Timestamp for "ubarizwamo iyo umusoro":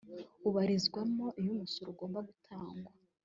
0.47-1.87